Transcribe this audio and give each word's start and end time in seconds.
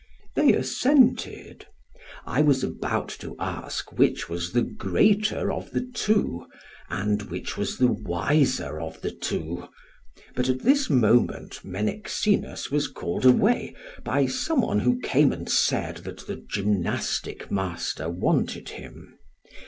"They 0.35 0.53
assented. 0.53 1.67
I 2.25 2.41
was 2.41 2.63
about 2.63 3.09
to 3.19 3.35
ask 3.37 3.99
which 3.99 4.27
was 4.27 4.51
the 4.51 4.63
greater 4.63 5.51
of 5.51 5.69
the 5.69 5.87
two, 5.93 6.47
and 6.89 7.21
which 7.29 7.55
was 7.55 7.77
the 7.77 7.91
wiser 7.91 8.79
of 8.79 8.99
the 9.01 9.11
two; 9.11 9.67
but 10.33 10.49
at 10.49 10.61
this 10.61 10.89
moment 10.89 11.63
Menexenus 11.63 12.71
was 12.71 12.87
called 12.87 13.25
away 13.27 13.75
by 14.03 14.25
some 14.25 14.61
one 14.61 14.79
who 14.79 14.99
came 15.01 15.31
and 15.31 15.47
said 15.47 15.97
that 15.97 16.25
the 16.25 16.43
gymnastic 16.49 17.51
master 17.51 18.09
wanted 18.09 18.69
him. 18.69 19.19